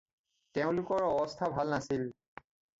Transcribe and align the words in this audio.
তেওঁলোকৰ 0.57 1.05
অৱস্থা 1.11 1.53
ভাল 1.61 1.77
নাছিল। 1.77 2.11